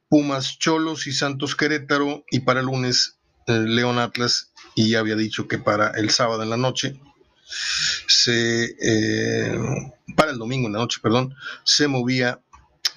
[0.09, 3.19] Pumas Cholos y Santos Querétaro, y para el lunes
[3.49, 6.99] eh, León Atlas, y ya había dicho que para el sábado en la noche
[8.07, 9.59] se, eh,
[10.17, 11.35] para el domingo en la noche, perdón,
[11.65, 12.41] se movía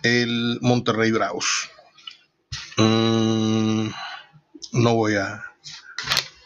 [0.04, 1.70] el Monterrey Bravos.
[2.78, 3.90] Mm,
[4.74, 5.44] no voy a,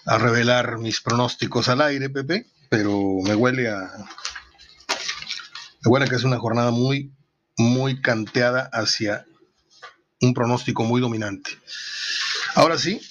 [0.05, 3.89] a, revelar mis pronósticos al aire, Pepe, pero me huele a.
[5.83, 7.11] Me huele a que es una jornada muy,
[7.57, 9.25] muy canteada hacia
[10.21, 11.51] un pronóstico muy dominante.
[12.55, 13.01] Ahora sí,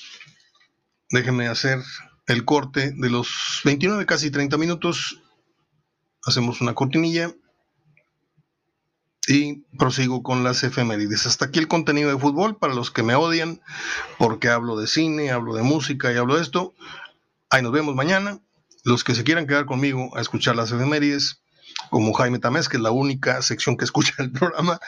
[1.11, 1.79] déjenme hacer
[2.27, 5.21] el corte de los 29, casi 30 minutos.
[6.25, 7.35] Hacemos una cortinilla
[9.27, 11.27] y prosigo con las efemérides.
[11.27, 13.61] Hasta aquí el contenido de fútbol para los que me odian
[14.19, 16.75] porque hablo de cine, hablo de música y hablo de esto.
[17.51, 18.41] Ahí nos vemos mañana.
[18.85, 21.41] Los que se quieran quedar conmigo a escuchar las efemérides,
[21.89, 24.79] como Jaime Tamés, que es la única sección que escucha el programa.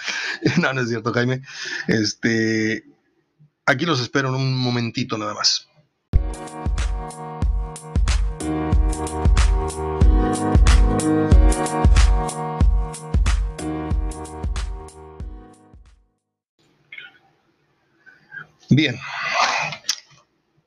[0.61, 1.43] no, no es cierto, Jaime.
[1.89, 2.85] Este,
[3.65, 5.69] aquí los espero en un momentito nada más.
[18.71, 18.99] Bien.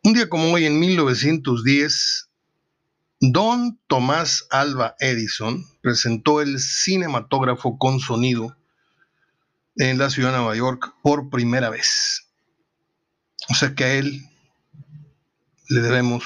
[0.04, 2.30] Un día como hoy, en 1910,
[3.20, 8.56] Don Tomás Alba Edison presentó el cinematógrafo con sonido
[9.76, 12.28] en la ciudad de Nueva York por primera vez.
[13.50, 14.24] O sea que a él
[15.68, 16.24] le debemos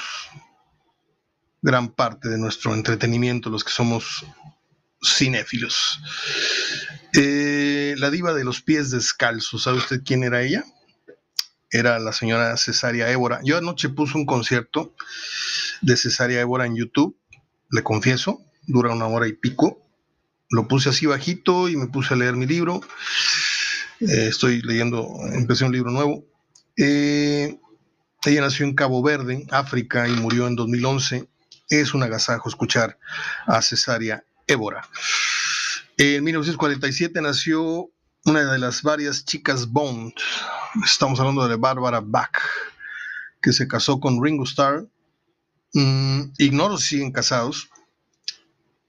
[1.64, 4.26] gran parte de nuestro entretenimiento, los que somos
[5.02, 5.98] cinéfilos.
[7.14, 10.62] Eh, la diva de los pies descalzos, ¿sabe usted quién era ella?
[11.70, 13.40] Era la señora Cesaria Évora.
[13.44, 14.94] Yo anoche puse un concierto
[15.80, 17.16] de Cesaria Évora en YouTube,
[17.70, 19.80] le confieso, dura una hora y pico.
[20.50, 22.82] Lo puse así bajito y me puse a leer mi libro.
[24.00, 26.26] Eh, estoy leyendo, empecé un libro nuevo.
[26.76, 27.58] Eh,
[28.26, 31.30] ella nació en Cabo Verde, África, y murió en 2011
[31.68, 32.98] es un agasajo escuchar
[33.46, 34.86] a Cesaria Évora.
[35.96, 37.90] En 1947 nació
[38.24, 40.14] una de las varias chicas Bond.
[40.84, 42.36] Estamos hablando de Barbara Bach,
[43.40, 44.86] que se casó con Ringo Starr.
[45.74, 47.68] Mm, ignoro si siguen casados,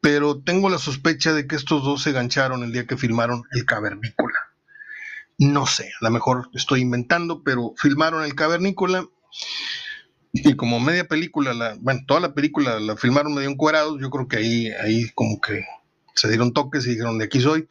[0.01, 3.65] pero tengo la sospecha de que estos dos se gancharon el día que filmaron El
[3.65, 4.39] Cavernícola.
[5.37, 9.05] No sé, a lo mejor estoy inventando, pero filmaron El Cavernícola
[10.37, 14.27] y como media película, la, bueno, toda la película la filmaron medio encuadrados, yo creo
[14.27, 15.63] que ahí, ahí como que
[16.13, 17.69] se dieron toques y dijeron de aquí soy.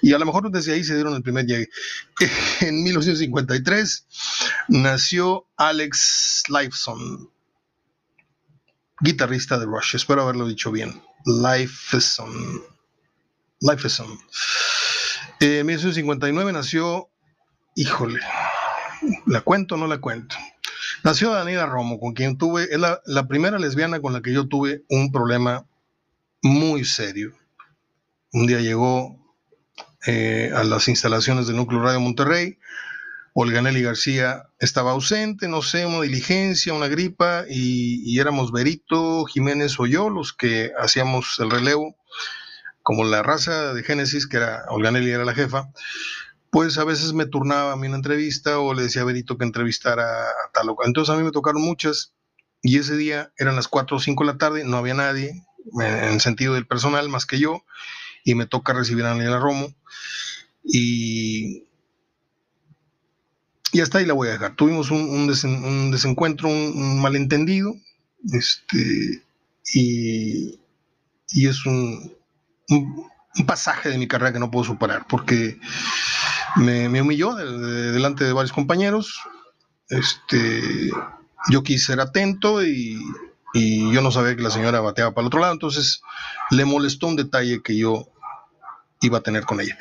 [0.00, 1.68] Y a lo mejor desde ahí se dieron el primer llegue.
[2.60, 4.06] En 1953
[4.68, 7.30] nació Alex Lifeson,
[9.00, 9.94] guitarrista de Rush.
[9.94, 11.02] Espero haberlo dicho bien.
[11.26, 12.62] Lifeson.
[13.60, 14.18] Lifeson.
[15.40, 17.10] En 1959 nació,
[17.74, 18.20] híjole,
[19.26, 20.36] ¿la cuento o no la cuento?
[21.04, 24.84] Nació Daniela Romo, con quien tuve, es la, primera lesbiana con la que yo tuve
[24.88, 25.66] un problema
[26.42, 27.32] muy serio.
[28.32, 29.16] Un día llegó
[30.06, 32.58] eh, a las instalaciones del Núcleo Radio Monterrey.
[33.32, 39.78] Olga Nelly García estaba ausente, no sé, una diligencia, una gripa, y, éramos Berito, Jiménez
[39.78, 41.96] o yo los que hacíamos el relevo,
[42.82, 45.70] como la raza de Génesis, que era Olga Nelly era la jefa,
[46.50, 49.44] pues a veces me turnaba a mí una entrevista o le decía a Benito que
[49.44, 50.88] entrevistara a tal o cual.
[50.88, 52.14] Entonces a mí me tocaron muchas
[52.62, 55.44] y ese día eran las 4 o 5 de la tarde, no había nadie
[55.80, 57.64] en sentido del personal más que yo
[58.24, 59.74] y me toca recibir a Daniela Romo
[60.64, 61.64] y,
[63.72, 64.56] y hasta ahí la voy a dejar.
[64.56, 65.26] Tuvimos un,
[65.90, 67.74] desencuentro, un, malentendido
[68.32, 69.22] este,
[69.74, 70.58] y,
[71.28, 72.12] y es un,
[73.38, 75.58] un pasaje de mi carrera que no puedo superar porque
[76.58, 79.20] me, humilló delante de varios compañeros.
[79.88, 80.90] Este,
[81.50, 82.98] yo quise ser atento y,
[83.54, 86.02] yo no sabía que la señora bateaba para el otro lado, entonces
[86.50, 88.08] le molestó un detalle que yo
[89.00, 89.76] iba a tener con ella.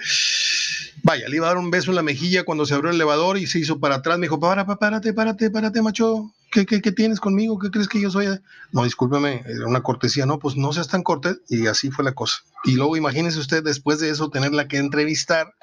[1.03, 3.37] Vaya, le iba a dar un beso en la mejilla cuando se abrió el elevador
[3.37, 4.17] y se hizo para atrás.
[4.17, 6.31] Me dijo, para, párate, párate, párate, macho.
[6.51, 7.59] ¿Qué, qué, tienes conmigo?
[7.59, 8.27] ¿Qué crees que yo soy?
[8.71, 10.25] No, discúlpeme, era una cortesía.
[10.25, 11.41] No, pues no seas tan cortés.
[11.49, 12.37] Y así fue la cosa.
[12.63, 15.53] Y luego imagínese usted, después de eso, tenerla que entrevistar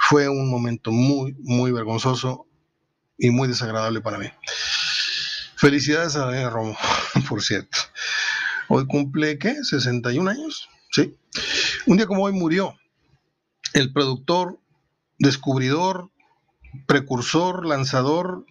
[0.00, 2.46] fue un momento muy, muy vergonzoso
[3.18, 4.26] y muy desagradable para mí.
[5.56, 6.76] Felicidades a Daniela Romo,
[7.28, 7.78] por cierto.
[8.68, 9.62] Hoy cumple, ¿qué?
[9.62, 10.68] 61 años.
[10.90, 11.16] Sí.
[11.86, 12.74] Un día como hoy murió
[13.72, 14.58] el productor,
[15.18, 16.10] descubridor,
[16.86, 18.44] precursor, lanzador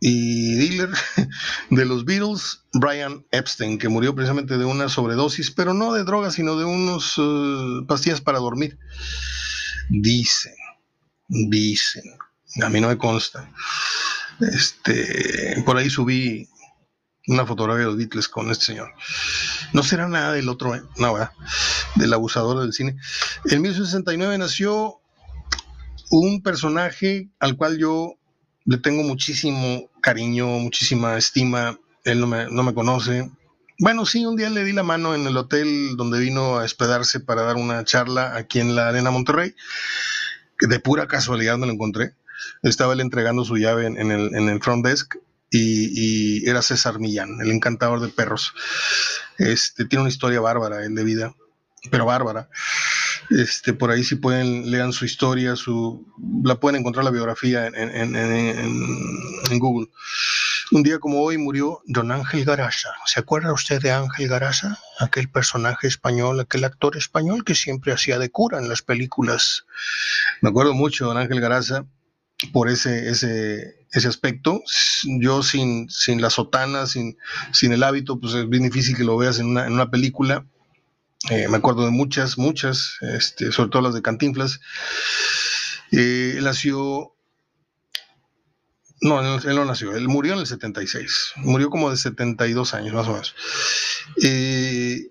[0.00, 0.90] y dealer
[1.70, 6.34] de los Beatles, Brian Epstein, que murió precisamente de una sobredosis, pero no de drogas,
[6.34, 8.78] sino de unos eh, pastillas para dormir.
[9.90, 10.54] Dicen,
[11.28, 12.04] dicen,
[12.62, 13.52] a mí no me consta.
[14.40, 16.48] Este, por ahí subí
[17.26, 18.92] una fotografía de los Beatles con este señor.
[19.74, 20.82] No será nada del otro, ¿eh?
[20.96, 21.14] no,
[21.96, 22.96] del abusador del cine.
[23.44, 25.00] En 1969 nació
[26.10, 28.14] un personaje al cual yo
[28.64, 31.78] le tengo muchísimo cariño, muchísima estima.
[32.04, 33.30] Él no me, no me conoce,
[33.82, 37.18] bueno, sí, un día le di la mano en el hotel donde vino a hospedarse
[37.18, 39.54] para dar una charla aquí en la Arena Monterrey.
[40.60, 42.12] De pura casualidad me lo encontré.
[42.62, 45.16] Estaba él entregando su llave en, el, front desk
[45.50, 48.52] y, era César Millán, el encantador de perros.
[49.38, 51.34] Este, tiene una historia bárbara, él de vida,
[51.90, 52.50] pero bárbara.
[53.30, 56.04] Este, por ahí si pueden, lean su historia, su,
[56.44, 57.74] la pueden encontrar la biografía en,
[58.16, 59.88] en Google.
[60.72, 62.90] Un día como hoy murió don Ángel Garasa.
[63.04, 64.78] ¿Se acuerda usted de Ángel Garasa?
[65.00, 69.64] Aquel personaje español, aquel actor español que siempre hacía de cura en las películas.
[70.42, 71.86] Me acuerdo mucho de don Ángel Garasa
[72.52, 74.62] por ese, ese, ese aspecto.
[75.20, 77.16] Yo sin, sin la sotana, sin,
[77.52, 80.46] sin el hábito, pues es bien difícil que lo veas en una, en una película.
[81.28, 84.60] Eh, me acuerdo de muchas, muchas, este, sobre todo las de Cantinflas.
[85.92, 87.12] Eh, él nació
[89.02, 93.08] No, él no nació, él murió en el 76, murió como de 72 años más
[93.08, 93.34] o menos.
[94.22, 95.10] Eh,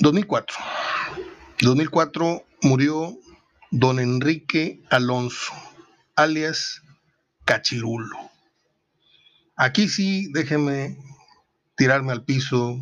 [0.00, 0.56] 2004.
[1.60, 3.16] 2004 murió
[3.70, 5.52] don Enrique Alonso,
[6.16, 6.82] alias
[7.44, 8.30] Cachirulo.
[9.56, 10.96] Aquí sí, déjeme
[11.76, 12.78] tirarme al piso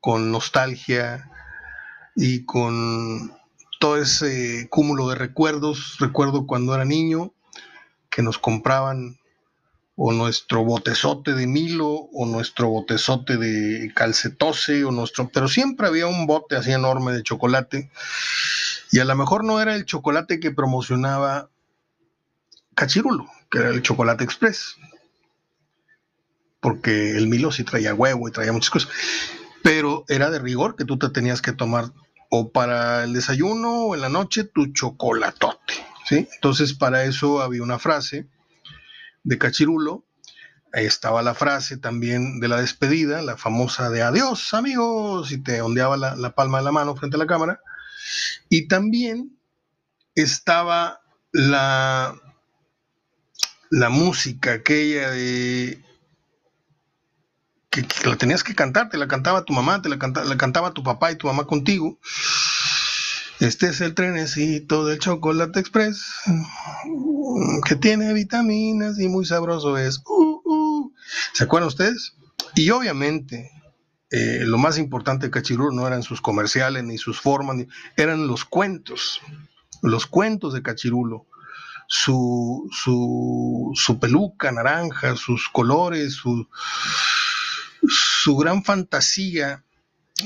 [0.00, 1.30] con nostalgia
[2.16, 3.32] y con
[3.78, 5.96] todo ese cúmulo de recuerdos.
[5.98, 7.32] Recuerdo cuando era niño
[8.10, 9.18] que nos compraban
[9.96, 16.06] o nuestro botezote de Milo o nuestro botezote de calcetose o nuestro, pero siempre había
[16.06, 17.90] un bote así enorme de chocolate
[18.90, 21.50] y a lo mejor no era el chocolate que promocionaba
[22.74, 24.76] Cachirulo, que era el chocolate express,
[26.62, 28.88] porque el Milo sí traía huevo y traía muchas cosas,
[29.64, 31.92] pero era de rigor que tú te tenías que tomar
[32.30, 35.74] o para el desayuno o en la noche tu chocolatote,
[36.08, 36.28] ¿sí?
[36.34, 38.28] Entonces para eso había una frase
[39.24, 40.04] de Cachirulo.
[40.72, 45.60] Ahí estaba la frase también de la despedida, la famosa de adiós amigos, y te
[45.60, 47.60] ondeaba la, palma de la mano frente a la cámara.
[48.48, 49.36] Y también
[50.14, 51.02] estaba
[51.32, 52.14] la,
[53.68, 55.82] la música aquella de
[57.72, 60.84] que, la tenías que cantar, te la cantaba tu mamá, te la, la cantaba tu
[60.84, 61.98] papá y tu mamá contigo.
[63.40, 66.04] Este es el trenecito del chocolate express
[67.64, 70.00] que tiene vitaminas y muy sabroso es.
[70.06, 70.92] Uh, uh.
[71.32, 72.14] ¿Se acuerdan ustedes?
[72.54, 73.50] Y obviamente
[74.10, 77.56] eh, lo más importante de Cachirulo no eran sus comerciales ni sus formas,
[77.96, 79.20] eran los cuentos,
[79.80, 81.26] los cuentos de Cachirulo.
[81.88, 86.48] Su, su, peluca naranja, sus colores, su,
[87.88, 89.64] su gran fantasía.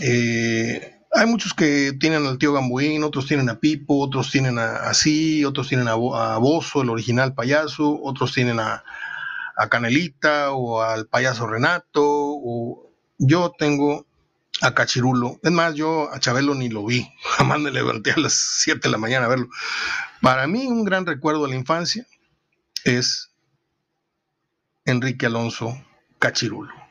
[0.01, 4.77] Eh, hay muchos que tienen al tío Gambuín, otros tienen a Pipo, otros tienen a
[4.89, 8.85] así, otros tienen a, a Bozo, el original payaso, otros tienen a,
[9.71, 12.03] Canelita o al payaso Renato.
[12.05, 14.07] O, yo tengo
[14.61, 15.41] a Cachirulo.
[15.43, 17.11] Es más, yo a Chabelo ni lo vi.
[17.37, 19.49] Jamás me levanté a las 7 de la mañana a verlo.
[20.21, 22.07] Para mí, un gran recuerdo de la infancia
[22.85, 23.31] es
[24.85, 25.83] Enrique Alonso
[26.19, 26.86] Cachirulo.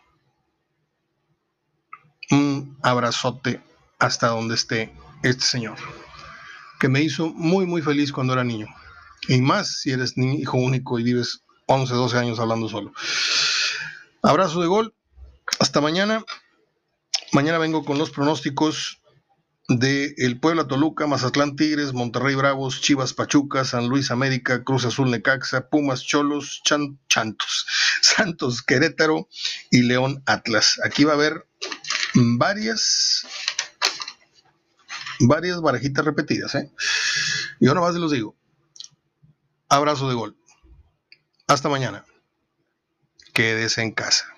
[2.32, 3.62] Un abrazote
[4.00, 5.78] hasta donde esté este señor,
[6.80, 8.68] que me hizo muy, muy feliz cuando era niño.
[9.28, 12.94] Y más si eres hijo único y vives 11, 12 años hablando solo.
[14.22, 14.94] Abrazo de gol.
[15.60, 16.24] Hasta mañana.
[17.32, 19.02] Mañana vengo con los pronósticos
[19.68, 25.10] de el Puebla Toluca, Mazatlán Tigres, Monterrey Bravos, Chivas Pachuca, San Luis América, Cruz Azul
[25.10, 27.66] Necaxa, Pumas Cholos, Chantos,
[28.02, 29.28] Santos Querétaro
[29.72, 30.80] y León Atlas.
[30.84, 31.48] Aquí va a haber
[32.16, 33.28] varias
[35.20, 36.56] varias barajitas repetidas.
[36.56, 36.72] ¿eh?
[37.60, 38.36] Yo nomás se los digo.
[39.70, 40.38] Abrazo de gol.
[41.48, 42.06] Hasta mañana.
[43.34, 44.35] Quédese en casa.